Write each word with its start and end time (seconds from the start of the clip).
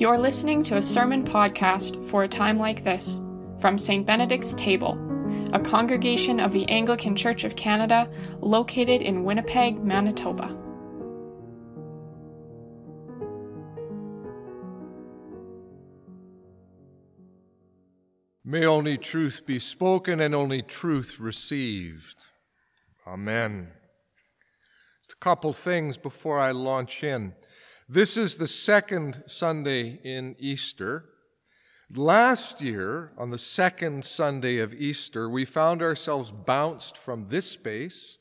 You're 0.00 0.16
listening 0.16 0.62
to 0.62 0.78
a 0.78 0.82
sermon 0.82 1.26
podcast 1.26 2.02
for 2.06 2.22
a 2.22 2.28
time 2.28 2.56
like 2.56 2.84
this 2.84 3.20
from 3.60 3.78
St. 3.78 4.06
Benedict's 4.06 4.54
Table, 4.54 4.98
a 5.52 5.60
congregation 5.60 6.40
of 6.40 6.54
the 6.54 6.66
Anglican 6.70 7.14
Church 7.14 7.44
of 7.44 7.54
Canada 7.54 8.10
located 8.40 9.02
in 9.02 9.24
Winnipeg, 9.24 9.84
Manitoba. 9.84 10.56
May 18.42 18.64
only 18.64 18.96
truth 18.96 19.44
be 19.44 19.58
spoken 19.58 20.18
and 20.18 20.34
only 20.34 20.62
truth 20.62 21.20
received. 21.20 22.30
Amen. 23.06 23.72
Just 25.02 25.12
a 25.12 25.16
couple 25.16 25.52
things 25.52 25.98
before 25.98 26.38
I 26.38 26.52
launch 26.52 27.04
in. 27.04 27.34
This 27.92 28.16
is 28.16 28.36
the 28.36 28.46
second 28.46 29.24
Sunday 29.26 29.98
in 30.04 30.36
Easter. 30.38 31.06
Last 31.92 32.62
year, 32.62 33.10
on 33.18 33.30
the 33.30 33.36
second 33.36 34.04
Sunday 34.04 34.58
of 34.58 34.72
Easter, 34.72 35.28
we 35.28 35.44
found 35.44 35.82
ourselves 35.82 36.30
bounced 36.30 36.96
from 36.96 37.26
this 37.26 37.50
space 37.50 38.18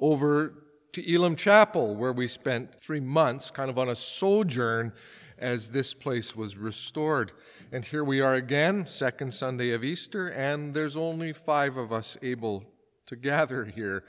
over 0.00 0.64
to 0.94 1.14
Elim 1.14 1.36
Chapel, 1.36 1.94
where 1.94 2.12
we 2.12 2.26
spent 2.26 2.82
three 2.82 2.98
months 2.98 3.52
kind 3.52 3.70
of 3.70 3.78
on 3.78 3.88
a 3.88 3.94
sojourn 3.94 4.92
as 5.38 5.70
this 5.70 5.94
place 5.94 6.34
was 6.34 6.56
restored. 6.56 7.30
And 7.70 7.84
here 7.84 8.02
we 8.02 8.20
are 8.20 8.34
again, 8.34 8.84
second 8.84 9.32
Sunday 9.32 9.70
of 9.70 9.84
Easter, 9.84 10.26
and 10.26 10.74
there's 10.74 10.96
only 10.96 11.32
five 11.32 11.76
of 11.76 11.92
us 11.92 12.18
able 12.20 12.64
to 13.06 13.14
gather 13.14 13.64
here. 13.64 14.02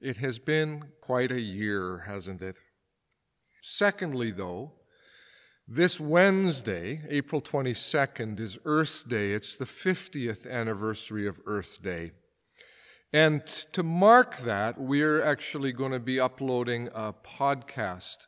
It 0.00 0.16
has 0.16 0.40
been 0.40 0.82
quite 1.00 1.30
a 1.30 1.40
year, 1.40 1.98
hasn't 2.08 2.42
it? 2.42 2.58
Secondly, 3.60 4.30
though, 4.30 4.72
this 5.66 6.00
Wednesday, 6.00 7.02
April 7.10 7.42
22nd, 7.42 8.40
is 8.40 8.58
Earth 8.64 9.04
Day. 9.08 9.32
It's 9.32 9.56
the 9.56 9.66
50th 9.66 10.50
anniversary 10.50 11.26
of 11.26 11.40
Earth 11.44 11.82
Day. 11.82 12.12
And 13.12 13.46
to 13.72 13.82
mark 13.82 14.38
that, 14.38 14.80
we're 14.80 15.22
actually 15.22 15.72
going 15.72 15.92
to 15.92 16.00
be 16.00 16.20
uploading 16.20 16.88
a 16.94 17.12
podcast 17.12 18.26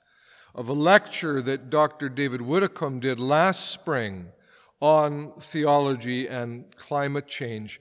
of 0.55 0.69
a 0.69 0.75
lecture 0.75 1.41
that 1.43 1.71
Dr. 1.71 2.09
David 2.09 2.43
Widdicombe 2.43 3.01
did 3.01 3.21
last 3.21 3.71
spring 3.71 4.33
on 4.81 5.33
theology 5.39 6.27
and 6.27 6.75
climate 6.77 7.29
change. 7.29 7.81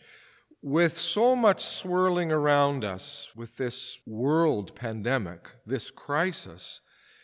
With 0.61 0.97
so 0.97 1.35
much 1.35 1.63
swirling 1.63 2.31
around 2.31 2.83
us 2.83 3.31
with 3.35 3.57
this 3.57 3.97
world 4.05 4.75
pandemic, 4.75 5.47
this 5.65 5.89
crisis, 5.89 6.81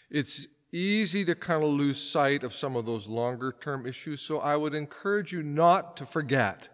it's 0.10 0.48
easy 0.72 1.24
to 1.26 1.36
kind 1.36 1.64
of 1.64 1.70
lose 1.70 2.02
sight 2.02 2.44
of 2.44 2.54
some 2.54 2.76
of 2.76 2.86
those 2.86 3.08
longer 3.08 3.56
term 3.62 3.86
issues. 3.86 4.22
So 4.22 4.40
I 4.40 4.56
would 4.56 4.74
encourage 4.74 5.32
you 5.32 5.42
not 5.42 5.96
to 5.98 6.06
forget 6.06 6.70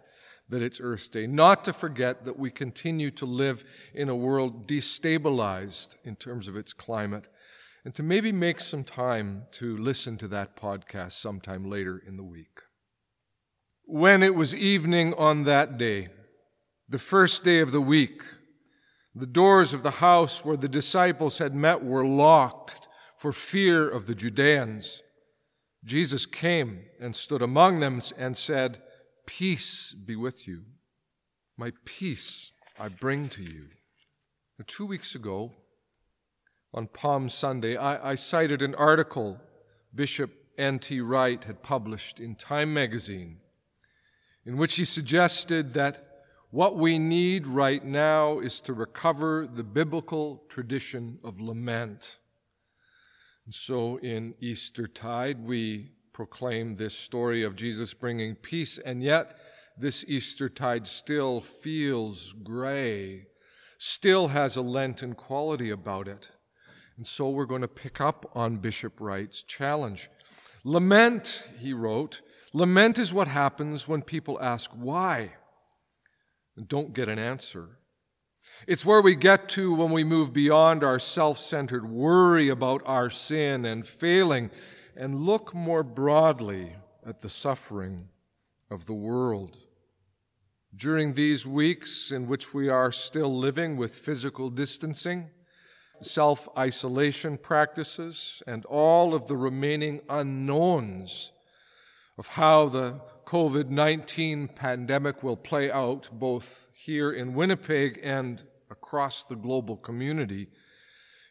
that 0.48 0.62
it's 0.62 0.80
Earth 0.82 1.10
Day, 1.10 1.26
not 1.26 1.64
to 1.64 1.72
forget 1.72 2.24
that 2.24 2.38
we 2.38 2.50
continue 2.50 3.10
to 3.12 3.24
live 3.24 3.64
in 3.94 4.08
a 4.08 4.16
world 4.16 4.66
destabilized 4.68 5.96
in 6.04 6.16
terms 6.16 6.46
of 6.48 6.56
its 6.56 6.72
climate, 6.72 7.28
and 7.84 7.94
to 7.94 8.02
maybe 8.02 8.32
make 8.32 8.60
some 8.60 8.84
time 8.84 9.44
to 9.52 9.76
listen 9.78 10.16
to 10.18 10.28
that 10.28 10.56
podcast 10.56 11.12
sometime 11.12 11.70
later 11.70 12.00
in 12.06 12.16
the 12.16 12.22
week. 12.22 12.60
When 13.84 14.22
it 14.22 14.34
was 14.34 14.54
evening 14.54 15.14
on 15.14 15.44
that 15.44 15.78
day, 15.78 16.10
the 16.88 16.98
first 16.98 17.44
day 17.44 17.60
of 17.60 17.72
the 17.72 17.80
week, 17.80 18.22
the 19.14 19.26
doors 19.26 19.72
of 19.72 19.82
the 19.82 19.90
house 19.90 20.44
where 20.44 20.56
the 20.56 20.68
disciples 20.68 21.38
had 21.38 21.54
met 21.54 21.82
were 21.82 22.04
locked 22.04 22.88
for 23.22 23.30
fear 23.30 23.88
of 23.88 24.06
the 24.06 24.16
Judeans. 24.16 25.00
Jesus 25.84 26.26
came 26.26 26.86
and 27.00 27.14
stood 27.14 27.40
among 27.40 27.78
them 27.78 28.00
and 28.18 28.36
said, 28.36 28.82
Peace 29.26 29.94
be 29.94 30.16
with 30.16 30.48
you. 30.48 30.62
My 31.56 31.70
peace 31.84 32.50
I 32.80 32.88
bring 32.88 33.28
to 33.28 33.42
you. 33.44 33.68
two 34.66 34.84
weeks 34.84 35.14
ago, 35.14 35.52
on 36.74 36.88
Palm 36.88 37.28
Sunday, 37.28 37.76
I, 37.76 38.10
I 38.10 38.14
cited 38.16 38.60
an 38.60 38.74
article 38.74 39.38
Bishop 39.94 40.32
N.T. 40.58 41.00
Wright 41.00 41.44
had 41.44 41.62
published 41.62 42.18
in 42.18 42.34
Time 42.34 42.74
magazine, 42.74 43.38
in 44.44 44.56
which 44.56 44.74
he 44.74 44.84
suggested 44.84 45.74
that 45.74 46.24
what 46.50 46.76
we 46.76 46.98
need 46.98 47.46
right 47.46 47.84
now 47.84 48.40
is 48.40 48.60
to 48.62 48.72
recover 48.72 49.46
the 49.46 49.62
biblical 49.62 50.42
tradition 50.48 51.20
of 51.22 51.40
lament. 51.40 52.18
So 53.50 53.96
in 53.98 54.34
Eastertide, 54.40 55.44
we 55.44 55.90
proclaim 56.12 56.76
this 56.76 56.94
story 56.94 57.42
of 57.42 57.56
Jesus 57.56 57.92
bringing 57.94 58.34
peace, 58.36 58.78
and 58.78 59.02
yet 59.02 59.36
this 59.76 60.04
Eastertide 60.06 60.86
still 60.86 61.40
feels 61.40 62.34
gray, 62.42 63.26
still 63.78 64.28
has 64.28 64.56
a 64.56 64.62
Lenten 64.62 65.14
quality 65.14 65.70
about 65.70 66.06
it. 66.06 66.30
And 66.96 67.06
so 67.06 67.30
we're 67.30 67.46
going 67.46 67.62
to 67.62 67.68
pick 67.68 68.00
up 68.00 68.30
on 68.34 68.58
Bishop 68.58 69.00
Wright's 69.00 69.42
challenge. 69.42 70.08
Lament, 70.64 71.44
he 71.58 71.72
wrote, 71.72 72.20
lament 72.52 72.98
is 72.98 73.12
what 73.12 73.28
happens 73.28 73.88
when 73.88 74.02
people 74.02 74.38
ask 74.40 74.70
why 74.70 75.32
and 76.56 76.68
don't 76.68 76.94
get 76.94 77.08
an 77.08 77.18
answer. 77.18 77.78
It's 78.66 78.84
where 78.84 79.02
we 79.02 79.16
get 79.16 79.48
to 79.50 79.74
when 79.74 79.90
we 79.90 80.04
move 80.04 80.32
beyond 80.32 80.84
our 80.84 80.98
self 80.98 81.38
centered 81.38 81.88
worry 81.88 82.48
about 82.48 82.82
our 82.84 83.10
sin 83.10 83.64
and 83.64 83.86
failing 83.86 84.50
and 84.96 85.20
look 85.20 85.54
more 85.54 85.82
broadly 85.82 86.76
at 87.04 87.22
the 87.22 87.28
suffering 87.28 88.08
of 88.70 88.86
the 88.86 88.94
world. 88.94 89.56
During 90.74 91.14
these 91.14 91.46
weeks 91.46 92.10
in 92.10 92.26
which 92.26 92.54
we 92.54 92.68
are 92.68 92.92
still 92.92 93.36
living 93.36 93.76
with 93.76 93.94
physical 93.94 94.48
distancing, 94.48 95.30
self 96.00 96.48
isolation 96.56 97.38
practices, 97.38 98.42
and 98.46 98.64
all 98.66 99.14
of 99.14 99.26
the 99.26 99.36
remaining 99.36 100.00
unknowns 100.08 101.32
of 102.16 102.28
how 102.28 102.68
the 102.68 103.00
COVID 103.24 103.70
19 103.70 104.48
pandemic 104.48 105.22
will 105.22 105.36
play 105.36 105.70
out, 105.70 106.08
both 106.12 106.68
here 106.74 107.12
in 107.12 107.34
Winnipeg 107.34 108.00
and 108.02 108.42
across 108.70 109.24
the 109.24 109.36
global 109.36 109.76
community, 109.76 110.48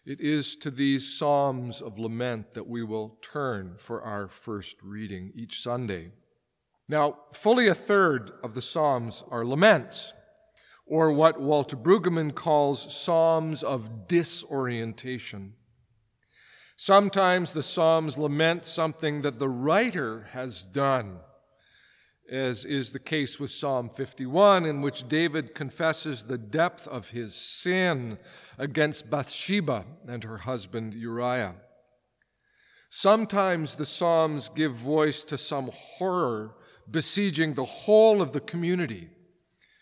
it 0.06 0.20
is 0.20 0.56
to 0.58 0.72
these 0.72 1.18
Psalms 1.18 1.82
of 1.82 2.00
lament 2.00 2.54
that 2.54 2.68
we 2.68 2.84
will 2.84 3.18
turn 3.22 3.76
for 3.78 4.02
our 4.02 4.28
first 4.28 4.78
reading 4.82 5.32
each 5.36 5.62
Sunday. 5.62 6.12
Now, 6.88 7.18
fully 7.34 7.68
a 7.68 7.76
third 7.76 8.32
of 8.44 8.56
the 8.56 8.62
Psalms 8.62 9.24
are 9.30 9.46
laments, 9.46 10.14
or 10.86 11.12
what 11.12 11.40
Walter 11.40 11.78
Brueggemann 11.78 12.34
calls 12.34 12.94
Psalms 12.94 13.64
of 13.64 14.08
disorientation. 14.08 15.54
Sometimes 16.76 17.54
the 17.54 17.64
Psalms 17.64 18.18
lament 18.18 18.66
something 18.66 19.22
that 19.22 19.38
the 19.38 19.50
writer 19.50 20.30
has 20.32 20.66
done 20.66 21.20
as 22.32 22.64
is 22.64 22.94
the 22.94 23.00
case 23.00 23.40
with 23.40 23.52
Psalm 23.52 23.90
51, 23.90 24.66
in 24.66 24.82
which 24.82 25.08
David 25.08 25.54
confesses 25.54 26.24
the 26.24 26.38
depth 26.38 26.88
of 26.88 27.10
his 27.10 27.36
sin 27.36 28.18
against 28.58 29.10
Bathsheba 29.10 29.86
and 30.08 30.24
her 30.24 30.38
husband 30.38 30.94
Uriah. 30.94 31.56
Sometimes 32.90 33.76
the 33.76 33.86
Psalms 33.86 34.50
give 34.50 34.74
voice 34.74 35.24
to 35.26 35.38
some 35.38 35.70
horror 35.74 36.56
besieging 36.90 37.54
the 37.54 37.66
whole 37.66 38.22
of 38.22 38.32
the 38.32 38.40
community 38.40 39.10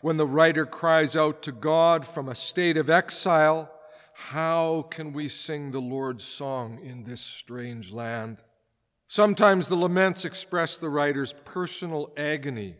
when 0.00 0.16
the 0.16 0.26
writer 0.26 0.64
cries 0.64 1.14
out 1.14 1.42
to 1.42 1.52
God 1.52 2.06
from 2.06 2.28
a 2.28 2.34
state 2.34 2.76
of 2.76 2.88
exile, 2.88 3.70
How 4.14 4.86
can 4.90 5.12
we 5.12 5.28
sing 5.28 5.70
the 5.70 5.80
Lord's 5.80 6.24
song 6.24 6.80
in 6.82 7.04
this 7.04 7.20
strange 7.20 7.92
land? 7.92 8.42
Sometimes 9.10 9.66
the 9.66 9.74
laments 9.74 10.24
express 10.24 10.76
the 10.76 10.88
writer's 10.88 11.32
personal 11.44 12.12
agony 12.16 12.76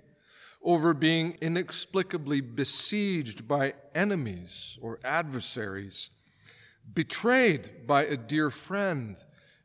over 0.63 0.95
being 0.95 1.37
inexplicably 1.41 2.41
besieged 2.41 3.49
by 3.49 3.75
enemies 3.97 4.79
or 4.81 5.01
adversaries, 5.03 6.11
betrayed 6.95 7.85
by 7.85 8.05
a 8.05 8.17
dear 8.17 8.49
friend, 8.49 9.17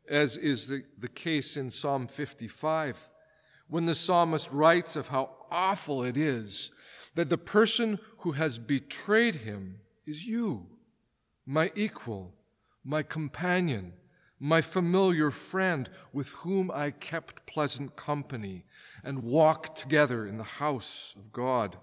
as 0.08 0.36
is 0.36 0.66
the, 0.66 0.82
the 0.98 1.08
case 1.08 1.56
in 1.56 1.70
Psalm 1.70 2.08
55, 2.08 3.10
when 3.68 3.84
the 3.84 3.94
psalmist 3.94 4.50
writes 4.50 4.96
of 4.96 5.06
how 5.06 5.36
awful 5.52 6.02
it 6.02 6.16
is 6.16 6.72
that 7.14 7.30
the 7.30 7.38
person 7.38 8.00
who 8.18 8.32
has 8.32 8.58
betrayed 8.58 9.36
him 9.36 9.78
is 10.04 10.26
you, 10.26 10.66
my 11.46 11.70
equal, 11.76 12.34
my 12.82 13.04
companion 13.04 13.92
my 14.38 14.60
familiar 14.60 15.30
friend 15.30 15.88
with 16.12 16.28
whom 16.28 16.70
I 16.70 16.90
kept 16.90 17.46
pleasant 17.46 17.96
company 17.96 18.64
and 19.02 19.22
walked 19.22 19.78
together 19.78 20.26
in 20.26 20.36
the 20.36 20.44
house 20.44 21.14
of 21.16 21.32
God. 21.32 21.78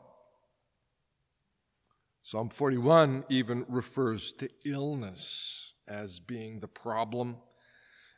Psalm 2.21 2.49
41 2.49 3.25
even 3.29 3.65
refers 3.67 4.31
to 4.33 4.49
illness 4.65 5.73
as 5.87 6.19
being 6.19 6.59
the 6.59 6.67
problem. 6.67 7.37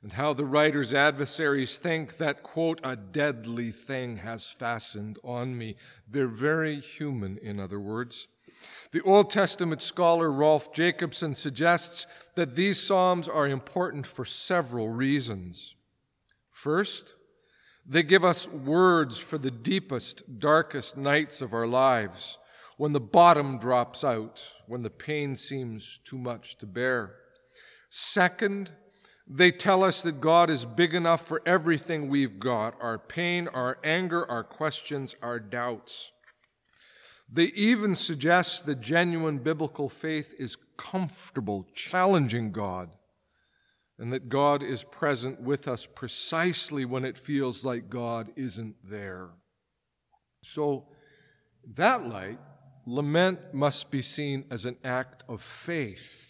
and 0.05 0.13
how 0.13 0.33
the 0.33 0.45
writer's 0.45 0.93
adversaries 0.93 1.79
think 1.79 2.17
that, 2.17 2.43
quote, 2.43 2.79
a 2.83 2.95
deadly 2.95 3.71
thing 3.71 4.17
has 4.17 4.47
fastened 4.47 5.17
on 5.23 5.57
me. 5.57 5.75
They're 6.07 6.27
very 6.27 6.79
human, 6.79 7.39
in 7.39 7.59
other 7.59 7.79
words. 7.79 8.27
The 8.91 9.01
Old 9.01 9.29
Testament 9.29 9.81
scholar 9.81 10.31
Rolf 10.31 10.73
Jacobson 10.73 11.33
suggests 11.33 12.07
that 12.35 12.55
these 12.55 12.81
Psalms 12.81 13.27
are 13.27 13.47
important 13.47 14.07
for 14.07 14.25
several 14.25 14.89
reasons. 14.89 15.75
First, 16.49 17.15
they 17.85 18.03
give 18.03 18.23
us 18.23 18.47
words 18.47 19.17
for 19.19 19.37
the 19.37 19.51
deepest, 19.51 20.39
darkest 20.39 20.97
nights 20.97 21.41
of 21.41 21.53
our 21.53 21.67
lives, 21.67 22.37
when 22.77 22.93
the 22.93 22.99
bottom 22.99 23.57
drops 23.57 24.03
out, 24.03 24.43
when 24.67 24.81
the 24.81 24.89
pain 24.89 25.35
seems 25.35 25.99
too 26.03 26.17
much 26.17 26.57
to 26.57 26.65
bear. 26.65 27.15
Second, 27.89 28.71
they 29.27 29.51
tell 29.51 29.83
us 29.83 30.01
that 30.01 30.21
God 30.21 30.49
is 30.49 30.65
big 30.65 30.93
enough 30.93 31.25
for 31.25 31.41
everything 31.45 32.09
we've 32.09 32.39
got 32.39 32.75
our 32.81 32.99
pain, 32.99 33.47
our 33.47 33.77
anger, 33.83 34.29
our 34.29 34.43
questions, 34.43 35.15
our 35.21 35.39
doubts. 35.39 36.11
They 37.27 37.45
even 37.45 37.95
suggest 37.95 38.65
that 38.65 38.81
genuine 38.81 39.39
biblical 39.39 39.89
faith 39.89 40.33
is 40.37 40.57
comfortable, 40.77 41.67
challenging 41.73 42.51
God, 42.51 42.95
and 43.97 44.13
that 44.13 44.29
God 44.29 44.61
is 44.61 44.83
present 44.83 45.41
with 45.41 45.67
us 45.67 45.85
precisely 45.85 46.85
when 46.85 47.03
it 47.05 47.17
feels 47.17 47.65
like 47.65 47.89
God 47.89 48.31
isn't 48.35 48.75
there. 48.83 49.29
So, 50.43 50.87
that 51.73 52.05
light, 52.07 52.39
lament 52.85 53.53
must 53.53 53.89
be 53.89 54.01
seen 54.01 54.45
as 54.51 54.65
an 54.65 54.77
act 54.83 55.23
of 55.27 55.41
faith 55.41 56.24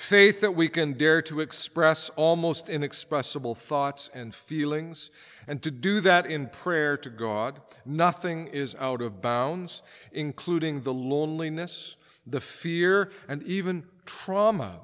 Faith 0.00 0.40
that 0.40 0.54
we 0.54 0.66
can 0.66 0.94
dare 0.94 1.20
to 1.20 1.40
express 1.40 2.08
almost 2.16 2.70
inexpressible 2.70 3.54
thoughts 3.54 4.08
and 4.14 4.34
feelings, 4.34 5.10
and 5.46 5.62
to 5.62 5.70
do 5.70 6.00
that 6.00 6.24
in 6.24 6.48
prayer 6.48 6.96
to 6.96 7.10
God. 7.10 7.60
Nothing 7.84 8.46
is 8.46 8.74
out 8.76 9.02
of 9.02 9.20
bounds, 9.20 9.82
including 10.10 10.80
the 10.80 10.94
loneliness, 10.94 11.96
the 12.26 12.40
fear, 12.40 13.12
and 13.28 13.42
even 13.42 13.84
trauma 14.06 14.80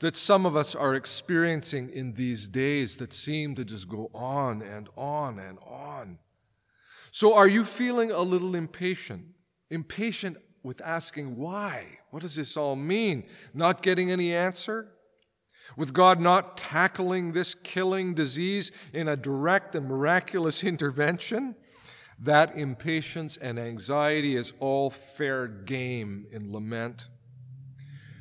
that 0.00 0.18
some 0.18 0.44
of 0.44 0.54
us 0.54 0.74
are 0.74 0.94
experiencing 0.94 1.88
in 1.88 2.12
these 2.12 2.46
days 2.46 2.98
that 2.98 3.14
seem 3.14 3.54
to 3.54 3.64
just 3.64 3.88
go 3.88 4.10
on 4.12 4.60
and 4.60 4.90
on 4.98 5.38
and 5.38 5.56
on. 5.66 6.18
So, 7.10 7.34
are 7.34 7.48
you 7.48 7.64
feeling 7.64 8.10
a 8.10 8.20
little 8.20 8.54
impatient? 8.54 9.28
Impatient 9.70 10.36
with 10.62 10.82
asking 10.82 11.36
why? 11.36 11.97
What 12.10 12.22
does 12.22 12.36
this 12.36 12.56
all 12.56 12.76
mean? 12.76 13.24
Not 13.54 13.82
getting 13.82 14.10
any 14.10 14.34
answer? 14.34 14.88
With 15.76 15.92
God 15.92 16.20
not 16.20 16.56
tackling 16.56 17.32
this 17.32 17.54
killing 17.54 18.14
disease 18.14 18.72
in 18.92 19.08
a 19.08 19.16
direct 19.16 19.74
and 19.74 19.86
miraculous 19.86 20.64
intervention? 20.72 21.54
That 22.18 22.56
impatience 22.56 23.36
and 23.36 23.58
anxiety 23.58 24.34
is 24.34 24.52
all 24.58 24.90
fair 24.90 25.46
game 25.46 26.26
in 26.32 26.52
lament. 26.52 27.06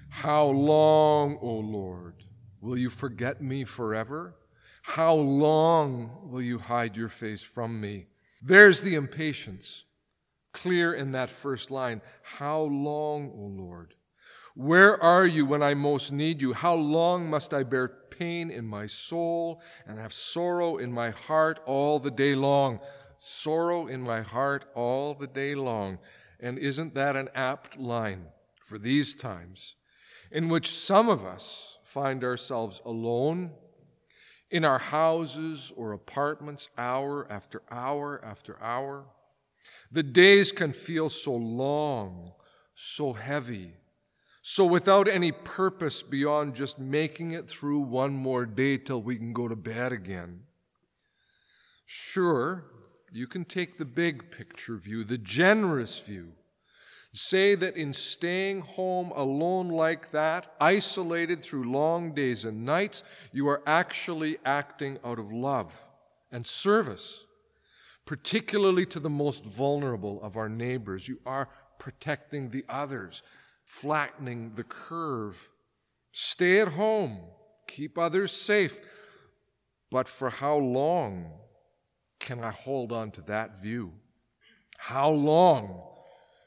How 0.10 0.46
long, 0.46 1.38
O 1.42 1.56
Lord, 1.56 2.24
will 2.62 2.78
you 2.78 2.90
forget 2.90 3.42
me 3.42 3.64
forever? 3.64 4.36
How 4.84 5.16
long 5.16 6.30
will 6.30 6.42
you 6.42 6.60
hide 6.60 6.96
your 6.96 7.10
face 7.10 7.42
from 7.42 7.82
me? 7.82 8.08
There's 8.42 8.82
the 8.82 8.96
impatience 8.96 9.86
clear 10.62 10.94
in 10.94 11.12
that 11.12 11.30
first 11.30 11.70
line. 11.72 12.02
How 12.24 12.62
long, 12.62 13.32
O 13.36 13.62
Lord? 13.62 13.94
Where 14.56 15.02
are 15.02 15.26
you 15.26 15.46
when 15.46 15.62
I 15.62 15.76
most 15.76 16.12
need 16.12 16.42
you? 16.42 16.54
How 16.54 16.74
long 16.74 17.30
must 17.30 17.54
I 17.54 17.62
bear 17.62 17.88
pain 17.88 18.50
in 18.50 18.66
my 18.66 18.88
soul 18.88 19.62
and 19.86 20.00
have 20.00 20.12
sorrow 20.12 20.78
in 20.78 20.92
my 20.92 21.12
heart 21.12 21.60
all 21.66 22.00
the 22.00 22.10
day 22.10 22.34
long? 22.34 22.80
Sorrow 23.20 23.86
in 23.86 24.02
my 24.02 24.22
heart 24.22 24.66
all 24.74 25.14
the 25.14 25.28
day 25.28 25.54
long. 25.54 26.00
And 26.40 26.58
isn't 26.58 26.96
that 26.96 27.16
an 27.16 27.30
apt 27.36 27.78
line 27.78 28.26
for 28.64 28.80
these 28.80 29.14
times 29.14 29.76
in 30.32 30.50
which 30.50 30.72
some 30.72 31.08
of 31.08 31.24
us 31.24 31.78
find 31.84 32.24
ourselves 32.24 32.82
alone 32.84 33.52
in 34.50 34.66
our 34.66 34.80
houses 34.80 35.72
or 35.76 35.94
apartments 35.94 36.70
hour 36.78 37.28
after 37.30 37.62
hour 37.70 38.20
after 38.26 38.62
hour? 38.62 39.06
The 39.92 40.04
days 40.04 40.52
can 40.52 40.74
feel 40.74 41.10
so 41.10 41.34
long, 41.34 42.34
so 42.76 43.14
heavy, 43.14 43.74
so 44.42 44.66
without 44.66 45.08
any 45.08 45.32
purpose 45.32 46.02
beyond 46.02 46.56
just 46.56 46.80
making 46.80 47.34
it 47.34 47.50
through 47.50 47.80
one 47.80 48.14
more 48.14 48.46
day 48.46 48.78
till 48.78 49.02
we 49.02 49.18
can 49.18 49.34
go 49.34 49.48
to 49.48 49.56
bed 49.56 49.92
again. 49.92 50.44
Sure, 51.86 52.66
you 53.12 53.28
can 53.28 53.46
take 53.46 53.78
the 53.78 53.86
big 53.86 54.32
picture 54.32 54.78
view, 54.78 55.04
the 55.04 55.18
generous 55.18 56.00
view. 56.00 56.34
Say 57.14 57.56
that 57.56 57.76
in 57.76 57.94
staying 57.94 58.62
home 58.62 59.12
alone 59.16 59.70
like 59.70 60.12
that, 60.12 60.54
isolated 60.60 61.44
through 61.44 61.72
long 61.72 62.14
days 62.14 62.46
and 62.46 62.66
nights, 62.66 63.04
you 63.32 63.48
are 63.48 63.64
actually 63.66 64.38
acting 64.46 65.00
out 65.04 65.18
of 65.18 65.32
love 65.32 65.74
and 66.32 66.46
service 66.46 67.26
particularly 68.08 68.86
to 68.88 69.00
the 69.00 69.10
most 69.10 69.44
vulnerable 69.44 70.20
of 70.24 70.38
our 70.38 70.50
neighbors. 70.50 71.08
You 71.08 71.20
are 71.26 71.50
protecting 71.78 72.50
the 72.50 72.66
others, 72.68 73.22
flattening 73.66 74.54
the 74.56 74.64
curve. 74.64 75.52
Stay 76.14 76.60
at 76.62 76.70
home, 76.70 77.20
keep 77.68 77.98
others 77.98 78.32
safe. 78.32 78.80
But 79.92 80.08
for 80.08 80.30
how 80.30 80.56
long 80.56 81.34
can 82.20 82.44
I 82.44 82.52
hold 82.52 82.92
on 82.92 83.12
to 83.12 83.22
that 83.24 83.62
view? 83.62 83.92
How 84.78 85.10
long 85.10 85.84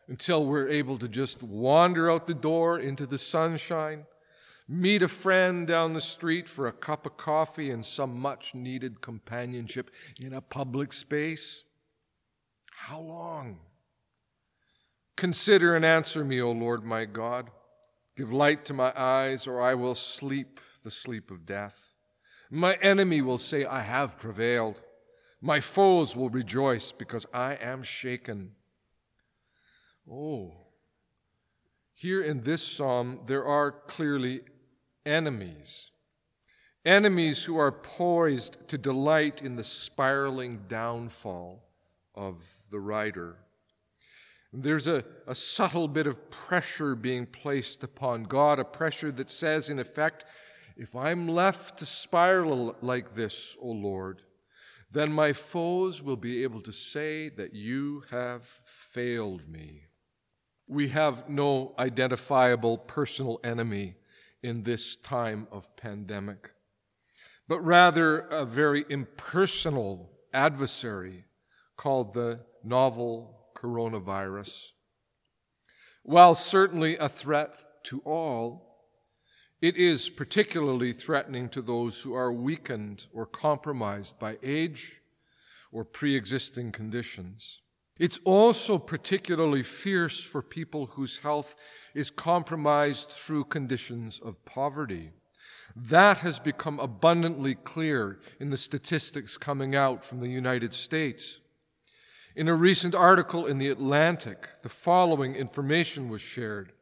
until 0.09 0.45
we're 0.45 0.69
able 0.69 0.99
to 0.99 1.09
just 1.09 1.43
wander 1.43 2.11
out 2.11 2.27
the 2.27 2.35
door 2.35 2.81
into 2.81 3.07
the 3.07 3.19
sunshine, 3.19 4.07
meet 4.71 5.03
a 5.03 5.09
friend 5.09 5.67
down 5.67 5.95
the 5.95 6.01
street 6.01 6.49
for 6.49 6.69
a 6.69 6.73
cup 6.73 7.05
of 7.05 7.17
coffee 7.17 7.71
and 7.71 7.85
some 7.85 8.17
much 8.17 8.55
needed 8.55 9.01
companionship 9.01 9.91
in 10.21 10.33
a 10.33 10.41
public 10.41 10.93
space? 10.93 11.65
How 12.71 13.01
long? 13.01 13.59
Consider 15.17 15.75
and 15.75 15.85
answer 15.85 16.25
me, 16.25 16.41
O 16.41 16.53
Lord 16.53 16.85
my 16.85 17.05
God. 17.05 17.51
Give 18.17 18.33
light 18.33 18.65
to 18.67 18.73
my 18.73 18.93
eyes, 18.97 19.47
or 19.47 19.61
I 19.61 19.75
will 19.75 19.97
sleep 19.97 20.61
the 20.85 20.91
sleep 20.91 21.33
of 21.33 21.45
death. 21.45 21.95
My 22.49 22.75
enemy 22.75 23.23
will 23.23 23.39
say, 23.39 23.65
I 23.65 23.81
have 23.81 24.19
prevailed. 24.19 24.83
My 25.41 25.59
foes 25.59 26.15
will 26.15 26.31
rejoice 26.31 26.93
because 26.93 27.27
I 27.35 27.55
am 27.55 27.83
shaken. 27.83 28.53
Oh, 30.11 30.53
here 31.93 32.23
in 32.23 32.43
this 32.43 32.63
psalm, 32.63 33.21
there 33.27 33.45
are 33.45 33.73
clearly 33.73 34.41
enemies. 35.05 35.91
Enemies 36.85 37.45
who 37.45 37.59
are 37.59 37.73
poised 37.73 38.57
to 38.69 38.79
delight 38.79 39.43
in 39.43 39.57
the 39.57 39.65
spiraling 39.65 40.63
downfall 40.69 41.63
of 42.15 42.39
the 42.71 42.81
writer. 42.81 43.37
There's 44.53 44.89
a, 44.89 45.05
a 45.27 45.35
subtle 45.35 45.89
bit 45.89 46.07
of 46.07 46.31
pressure 46.31 46.95
being 46.95 47.27
placed 47.27 47.85
upon 47.85 48.25
God, 48.25 48.59
a 48.59 48.65
pressure 48.65 49.13
that 49.13 49.31
says, 49.31 49.71
in 49.71 49.79
effect, 49.79 50.25
if 50.77 50.97
I'm 50.97 51.29
left 51.29 51.79
to 51.79 51.87
spiral 51.87 52.75
like 52.81 53.15
this, 53.15 53.57
O 53.61 53.69
Lord, 53.69 54.23
then 54.91 55.13
my 55.13 55.33
foes 55.33 56.03
will 56.03 56.17
be 56.17 56.43
able 56.43 56.63
to 56.63 56.73
say 56.73 57.29
that 57.29 57.55
you 57.55 58.03
have 58.11 58.43
failed 58.65 59.49
me. 59.49 59.83
We 60.67 60.89
have 60.89 61.29
no 61.29 61.75
identifiable 61.79 62.79
personal 62.79 63.39
enemy 63.45 63.95
in 64.43 64.63
this 64.63 64.97
time 64.97 65.47
of 65.51 65.75
pandemic, 65.77 66.51
but 67.49 67.61
rather 67.61 68.21
a 68.21 68.45
very 68.45 68.85
impersonal 68.89 70.11
adversary 70.33 71.25
called 71.77 72.15
the 72.15 72.41
novel 72.65 73.49
coronavirus. 73.57 74.73
While 76.03 76.35
certainly 76.35 76.97
a 76.97 77.09
threat 77.09 77.65
to 77.85 78.01
all, 78.05 78.71
it 79.61 79.77
is 79.77 80.09
particularly 80.09 80.93
threatening 80.93 81.49
to 81.51 81.61
those 81.61 82.01
who 82.01 82.15
are 82.15 82.33
weakened 82.33 83.07
or 83.13 83.27
compromised 83.27 84.19
by 84.19 84.39
age 84.43 85.01
or 85.71 85.85
pre 85.85 86.17
existing 86.17 86.73
conditions. 86.73 87.61
It's 88.01 88.19
also 88.25 88.79
particularly 88.79 89.63
fierce 89.63 90.25
for 90.25 90.41
people 90.41 90.87
whose 90.87 91.19
health 91.19 91.55
is 91.95 92.11
compromised 92.11 93.11
through 93.11 93.45
conditions 93.45 94.19
of 94.25 94.43
poverty. 94.47 95.11
That 95.77 96.21
has 96.21 96.39
become 96.39 96.81
abundantly 96.81 97.55
clear 97.55 98.19
in 98.41 98.49
the 98.49 98.57
statistics 98.57 99.37
coming 99.37 99.77
out 99.77 100.03
from 100.03 100.21
the 100.21 100.31
United 100.31 100.73
States. 100.73 101.41
In 102.35 102.49
a 102.49 102.55
recent 102.55 102.95
article 102.95 103.45
in 103.45 103.59
The 103.59 103.69
Atlantic, 103.69 104.49
the 104.63 104.71
following 104.71 105.35
information 105.35 106.09
was 106.09 106.23
shared. 106.23 106.73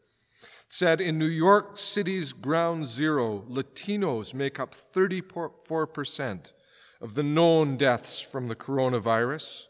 It 0.41 0.49
said 0.69 1.01
in 1.01 1.19
New 1.19 1.27
York 1.27 1.79
City's 1.79 2.33
ground 2.33 2.87
zero, 2.87 3.45
Latinos 3.49 4.35
make 4.35 4.61
up 4.61 4.73
34% 4.73 6.53
of 7.01 7.15
the 7.15 7.25
known 7.25 7.77
deaths 7.77 8.21
from 8.21 8.47
the 8.47 8.55
coronavirus, 8.55 9.67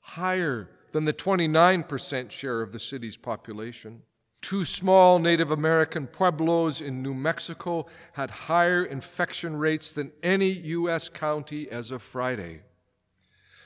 higher 0.00 0.68
than 0.92 1.04
the 1.04 1.12
29% 1.12 2.30
share 2.30 2.62
of 2.62 2.72
the 2.72 2.78
city's 2.78 3.16
population. 3.16 4.02
Two 4.40 4.64
small 4.64 5.18
Native 5.18 5.50
American 5.50 6.06
pueblos 6.06 6.80
in 6.80 7.02
New 7.02 7.14
Mexico 7.14 7.86
had 8.12 8.30
higher 8.30 8.84
infection 8.84 9.56
rates 9.56 9.92
than 9.92 10.12
any 10.22 10.50
U.S. 10.50 11.08
county 11.08 11.70
as 11.70 11.90
of 11.90 12.02
Friday. 12.02 12.62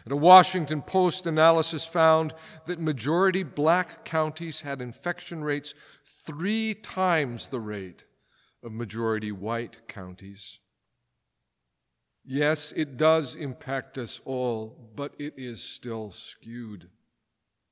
And 0.05 0.13
a 0.13 0.17
Washington 0.17 0.83
Post 0.83 1.27
analysis 1.27 1.85
found 1.85 2.33
that 2.67 2.79
majority 2.79 3.43
black 3.43 4.05
counties 4.05 4.61
had 4.61 4.81
infection 4.81 5.43
rates 5.43 5.75
three 6.05 6.75
times 6.75 7.49
the 7.49 7.59
rate 7.59 8.05
of 8.63 8.71
majority 8.71 9.33
white 9.33 9.89
counties. 9.89 10.61
Yes, 12.25 12.73
it 12.77 12.97
does 12.97 13.35
impact 13.35 13.97
us 13.99 14.21
all, 14.25 14.91
but 14.95 15.15
it 15.19 15.35
is 15.37 15.63
still 15.63 16.11
skewed. 16.13 16.91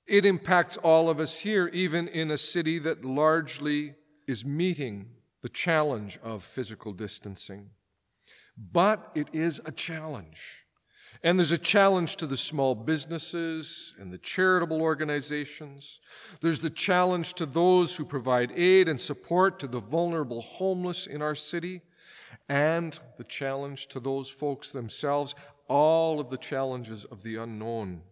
It 0.06 0.26
impacts 0.26 0.76
all 0.76 1.08
of 1.08 1.18
us 1.18 1.40
here, 1.40 1.68
even 1.73 2.08
in 2.08 2.30
a 2.30 2.37
city 2.37 2.78
that 2.80 3.04
largely 3.04 3.94
is 4.26 4.44
meeting 4.44 5.08
the 5.40 5.49
challenge 5.49 6.18
of 6.23 6.42
physical 6.42 6.92
distancing. 6.92 7.70
But 8.56 9.11
it 9.14 9.28
is 9.32 9.61
a 9.64 9.73
challenge. 9.73 10.64
And 11.23 11.38
there's 11.38 11.52
a 11.52 11.58
challenge 11.58 12.16
to 12.16 12.26
the 12.26 12.37
small 12.37 12.75
businesses 12.75 13.94
and 13.99 14.12
the 14.12 14.18
charitable 14.18 14.82
organizations. 14.82 16.00
There's 16.42 16.61
the 16.61 16.68
challenge 16.68 17.32
to 17.34 17.46
those 17.46 17.96
who 17.96 18.04
provide 18.04 18.52
aid 18.54 18.88
and 18.88 19.00
support 19.00 19.58
to 19.61 19.66
the 19.66 19.80
vulnerable 19.80 20.42
homeless 20.42 21.06
in 21.06 21.23
our 21.23 21.34
city, 21.34 21.80
and 22.46 22.99
the 23.16 23.25
challenge 23.25 23.87
to 23.88 24.00
those 24.00 24.28
folks 24.28 24.70
themselves, 24.70 25.34
all 25.66 26.20
of 26.20 26.28
the 26.28 26.37
challenges 26.37 27.06
of 27.06 27.23
the 27.23 27.37
unknown. 27.37 28.02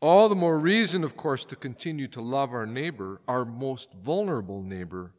All 0.00 0.28
the 0.28 0.36
more 0.36 0.58
reason, 0.58 1.02
of 1.02 1.16
course, 1.16 1.44
to 1.46 1.56
continue 1.56 2.06
to 2.08 2.20
love 2.20 2.52
our 2.52 2.66
neighbor, 2.66 3.20
our 3.26 3.44
most 3.44 3.92
vulnerable 3.92 4.62
neighbor, 4.62 5.12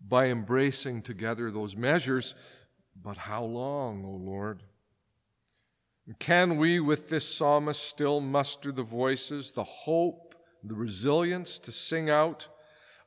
by 0.00 0.28
embracing 0.28 1.02
together 1.02 1.50
those 1.50 1.76
measures. 1.76 2.34
But 3.00 3.18
how 3.18 3.44
long, 3.44 4.04
O 4.04 4.10
Lord? 4.10 4.62
Can 6.18 6.56
we, 6.56 6.80
with 6.80 7.10
this 7.10 7.28
psalmist, 7.28 7.82
still 7.82 8.20
muster 8.20 8.72
the 8.72 8.82
voices, 8.82 9.52
the 9.52 9.64
hope, 9.64 10.34
the 10.64 10.74
resilience 10.74 11.58
to 11.60 11.72
sing 11.72 12.10
out, 12.10 12.48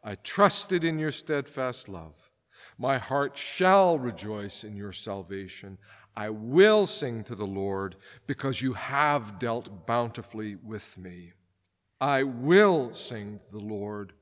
I 0.04 0.16
trusted 0.16 0.84
in 0.84 1.00
your 1.00 1.12
steadfast 1.12 1.90
love. 1.90 2.32
My 2.78 2.98
heart 2.98 3.38
shall 3.38 3.98
rejoice 3.98 4.64
in 4.64 4.76
your 4.76 4.92
salvation. 4.92 5.78
I 6.16 6.30
will 6.30 6.86
sing 6.86 7.24
to 7.26 7.36
the 7.36 7.48
Lord 7.48 7.96
because 8.28 8.62
you 8.62 8.74
have 8.74 9.40
dealt 9.40 9.88
bountifully 9.88 10.56
with 10.56 10.98
me. 10.98 11.34
I 12.00 12.24
will 12.24 12.94
sing 12.94 13.40
to 13.40 13.52
the 13.52 13.64
Lord. 13.64 14.14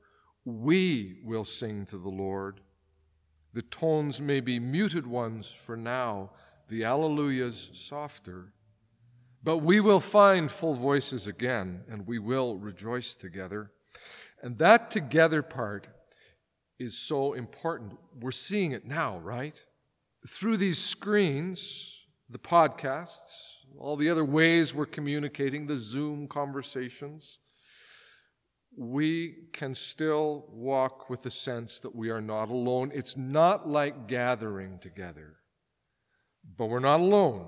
We 0.44 1.18
will 1.24 1.44
sing 1.44 1.84
to 1.86 1.98
the 1.98 2.08
Lord. 2.08 2.60
The 3.52 3.62
tones 3.62 4.20
may 4.20 4.40
be 4.40 4.58
muted 4.58 5.06
ones 5.06 5.50
for 5.50 5.76
now, 5.76 6.30
the 6.68 6.82
alleluias 6.82 7.74
softer. 7.74 8.52
But 9.44 9.58
we 9.58 9.80
will 9.80 10.00
find 10.00 10.50
full 10.50 10.74
voices 10.74 11.26
again, 11.26 11.82
and 11.90 12.06
we 12.06 12.18
will 12.18 12.56
rejoice 12.56 13.14
together. 13.14 13.72
And 14.40 14.58
that 14.58 14.90
together 14.90 15.42
part 15.42 15.88
is 16.78 16.96
so 16.96 17.32
important. 17.32 17.98
We're 18.18 18.30
seeing 18.30 18.72
it 18.72 18.86
now, 18.86 19.18
right? 19.18 19.62
Through 20.28 20.58
these 20.58 20.78
screens, 20.78 21.98
the 22.28 22.38
podcasts, 22.38 23.56
all 23.78 23.96
the 23.96 24.10
other 24.10 24.24
ways 24.24 24.74
we're 24.74 24.86
communicating, 24.86 25.66
the 25.66 25.78
Zoom 25.78 26.28
conversations, 26.28 27.38
we 28.76 29.34
can 29.52 29.74
still 29.74 30.46
walk 30.50 31.10
with 31.10 31.22
the 31.22 31.30
sense 31.30 31.80
that 31.80 31.94
we 31.94 32.10
are 32.10 32.20
not 32.20 32.48
alone. 32.48 32.90
It's 32.94 33.16
not 33.16 33.68
like 33.68 34.06
gathering 34.06 34.78
together, 34.78 35.36
but 36.56 36.66
we're 36.66 36.78
not 36.78 37.00
alone. 37.00 37.46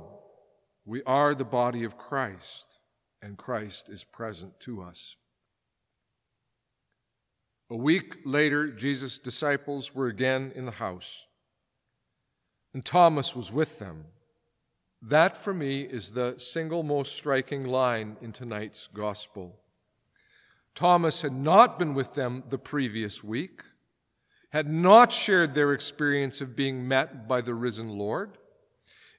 We 0.84 1.02
are 1.04 1.34
the 1.34 1.44
body 1.44 1.84
of 1.84 1.96
Christ, 1.96 2.78
and 3.22 3.38
Christ 3.38 3.88
is 3.88 4.04
present 4.04 4.60
to 4.60 4.82
us. 4.82 5.16
A 7.70 7.76
week 7.76 8.18
later, 8.26 8.68
Jesus' 8.70 9.18
disciples 9.18 9.94
were 9.94 10.08
again 10.08 10.52
in 10.54 10.66
the 10.66 10.72
house, 10.72 11.26
and 12.74 12.84
Thomas 12.84 13.34
was 13.34 13.52
with 13.52 13.78
them. 13.78 14.06
That, 15.00 15.38
for 15.38 15.54
me, 15.54 15.82
is 15.82 16.10
the 16.10 16.34
single 16.38 16.82
most 16.82 17.16
striking 17.16 17.64
line 17.64 18.16
in 18.20 18.32
tonight's 18.32 18.88
gospel. 18.92 19.60
Thomas 20.74 21.22
had 21.22 21.32
not 21.32 21.78
been 21.78 21.94
with 21.94 22.14
them 22.14 22.42
the 22.50 22.58
previous 22.58 23.22
week, 23.22 23.62
had 24.50 24.68
not 24.68 25.12
shared 25.12 25.54
their 25.54 25.72
experience 25.72 26.40
of 26.40 26.56
being 26.56 26.88
met 26.88 27.28
by 27.28 27.40
the 27.40 27.54
risen 27.54 27.90
Lord 27.90 28.38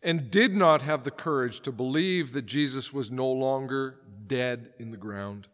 and 0.04 0.30
did 0.30 0.56
not 0.56 0.82
have 0.82 1.04
the 1.04 1.12
courage 1.12 1.62
to 1.62 1.72
believe 1.72 2.34
that 2.34 2.46
Jesus 2.46 2.94
was 2.94 3.10
no 3.10 3.32
longer 3.32 4.00
dead 4.28 4.74
in 4.80 4.92
the 4.92 4.98
ground. 4.98 5.48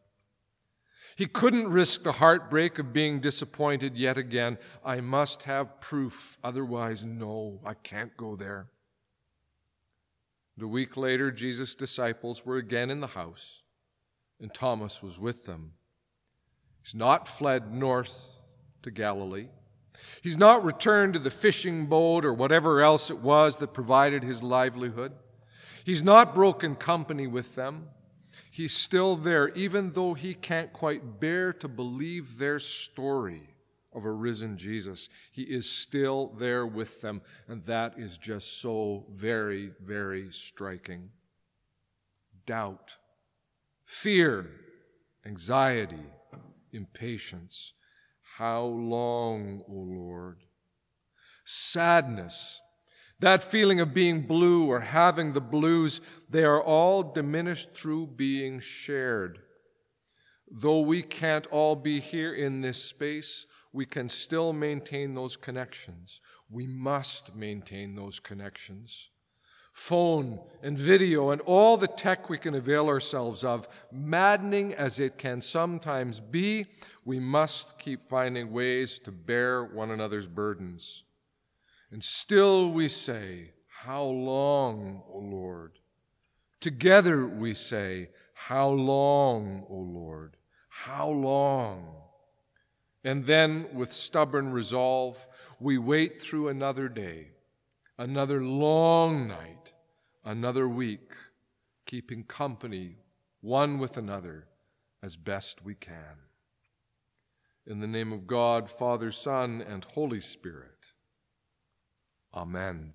He 1.15 1.27
couldn't 1.27 1.67
risk 1.67 2.03
the 2.03 2.13
heartbreak 2.13 2.79
of 2.79 2.93
being 2.93 3.19
disappointed 3.19 3.97
yet 3.97 4.17
again. 4.17 4.57
I 4.83 5.01
must 5.01 5.43
have 5.43 5.81
proof, 5.81 6.37
otherwise, 6.43 7.03
no, 7.03 7.59
I 7.65 7.73
can't 7.73 8.15
go 8.15 8.35
there. 8.35 8.67
And 10.55 10.63
a 10.65 10.67
week 10.67 10.97
later, 10.97 11.31
Jesus' 11.31 11.75
disciples 11.75 12.45
were 12.45 12.57
again 12.57 12.89
in 12.89 13.01
the 13.01 13.07
house, 13.07 13.63
and 14.39 14.53
Thomas 14.53 15.01
was 15.01 15.19
with 15.19 15.45
them. 15.45 15.73
He's 16.83 16.95
not 16.95 17.27
fled 17.27 17.73
north 17.73 18.39
to 18.83 18.91
Galilee. 18.91 19.47
He's 20.21 20.37
not 20.37 20.63
returned 20.63 21.13
to 21.13 21.19
the 21.19 21.29
fishing 21.29 21.85
boat 21.85 22.25
or 22.25 22.33
whatever 22.33 22.81
else 22.81 23.09
it 23.09 23.19
was 23.19 23.57
that 23.57 23.73
provided 23.73 24.23
his 24.23 24.41
livelihood. 24.41 25.13
He's 25.83 26.03
not 26.03 26.35
broken 26.35 26.75
company 26.75 27.27
with 27.27 27.55
them. 27.55 27.89
He's 28.49 28.73
still 28.73 29.15
there, 29.15 29.49
even 29.49 29.91
though 29.91 30.13
he 30.13 30.33
can't 30.33 30.73
quite 30.73 31.19
bear 31.19 31.53
to 31.53 31.67
believe 31.67 32.37
their 32.37 32.59
story 32.59 33.49
of 33.93 34.05
a 34.05 34.11
risen 34.11 34.57
Jesus. 34.57 35.09
He 35.31 35.43
is 35.43 35.69
still 35.69 36.33
there 36.37 36.65
with 36.65 37.01
them, 37.01 37.21
and 37.47 37.65
that 37.65 37.95
is 37.97 38.17
just 38.17 38.61
so 38.61 39.05
very, 39.11 39.71
very 39.81 40.31
striking. 40.31 41.09
Doubt, 42.45 42.97
fear, 43.85 44.49
anxiety, 45.25 46.05
impatience 46.71 47.73
how 48.37 48.63
long, 48.63 49.61
O 49.67 49.73
Lord? 49.73 50.39
Sadness, 51.43 52.61
that 53.21 53.43
feeling 53.43 53.79
of 53.79 53.93
being 53.93 54.21
blue 54.21 54.65
or 54.67 54.81
having 54.81 55.33
the 55.33 55.41
blues, 55.41 56.01
they 56.29 56.43
are 56.43 56.61
all 56.61 57.01
diminished 57.03 57.73
through 57.73 58.07
being 58.07 58.59
shared. 58.59 59.39
Though 60.49 60.81
we 60.81 61.01
can't 61.01 61.47
all 61.47 61.75
be 61.75 61.99
here 61.99 62.33
in 62.33 62.61
this 62.61 62.83
space, 62.83 63.45
we 63.71 63.85
can 63.85 64.09
still 64.09 64.51
maintain 64.51 65.15
those 65.15 65.37
connections. 65.37 66.19
We 66.49 66.67
must 66.67 67.33
maintain 67.33 67.95
those 67.95 68.19
connections 68.19 69.09
phone 69.73 70.39
and 70.61 70.77
video 70.77 71.29
and 71.29 71.41
all 71.41 71.77
the 71.77 71.87
tech 71.87 72.29
we 72.29 72.37
can 72.37 72.55
avail 72.55 72.87
ourselves 72.87 73.43
of, 73.43 73.67
maddening 73.91 74.73
as 74.73 74.99
it 74.99 75.17
can 75.17 75.41
sometimes 75.41 76.19
be, 76.19 76.65
we 77.05 77.19
must 77.19 77.77
keep 77.79 78.03
finding 78.03 78.51
ways 78.51 78.99
to 78.99 79.11
bear 79.11 79.63
one 79.63 79.91
another's 79.91 80.27
burdens. 80.27 81.03
And 81.91 82.03
still 82.03 82.71
we 82.71 82.87
say, 82.87 83.51
How 83.67 84.03
long, 84.03 85.03
O 85.11 85.19
Lord? 85.19 85.79
Together 86.59 87.27
we 87.27 87.53
say, 87.53 88.09
How 88.33 88.69
long, 88.69 89.65
O 89.69 89.75
Lord? 89.75 90.37
How 90.69 91.09
long? 91.09 91.95
And 93.03 93.25
then, 93.25 93.67
with 93.73 93.91
stubborn 93.91 94.51
resolve, 94.51 95.27
we 95.59 95.77
wait 95.77 96.21
through 96.21 96.47
another 96.47 96.87
day 96.87 97.31
another 98.01 98.43
long 98.43 99.27
night, 99.27 99.73
another 100.25 100.67
week, 100.67 101.11
keeping 101.85 102.23
company 102.23 102.97
one 103.41 103.77
with 103.77 103.95
another 103.95 104.47
as 105.03 105.15
best 105.15 105.63
we 105.63 105.75
can. 105.75 106.17
In 107.67 107.79
the 107.79 107.87
name 107.87 108.11
of 108.11 108.25
God, 108.25 108.71
Father, 108.71 109.11
Son, 109.11 109.61
and 109.61 109.83
Holy 109.83 110.19
Spirit. 110.19 110.90
Amen. 112.33 112.93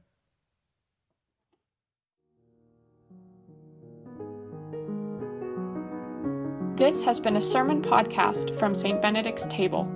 This 6.76 7.02
has 7.02 7.20
been 7.20 7.36
a 7.36 7.40
sermon 7.40 7.80
podcast 7.80 8.58
from 8.58 8.74
St. 8.74 9.00
Benedict's 9.00 9.46
Table. 9.46 9.90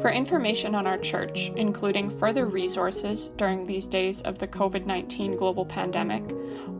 For 0.00 0.10
information 0.10 0.74
on 0.74 0.86
our 0.86 0.98
church, 0.98 1.50
including 1.56 2.10
further 2.10 2.46
resources 2.46 3.28
during 3.36 3.64
these 3.64 3.86
days 3.86 4.22
of 4.22 4.38
the 4.38 4.48
COVID 4.48 4.86
19 4.86 5.36
global 5.36 5.64
pandemic, 5.64 6.22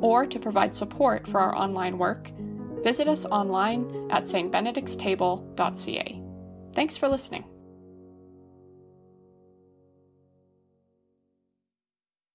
or 0.00 0.26
to 0.26 0.38
provide 0.38 0.74
support 0.74 1.26
for 1.26 1.40
our 1.40 1.54
online 1.54 1.96
work, 1.96 2.30
visit 2.82 3.08
us 3.08 3.24
online 3.24 4.08
at 4.10 4.24
stbenedictstable.ca. 4.24 6.22
Thanks 6.74 6.96
for 6.96 7.08
listening. 7.08 7.44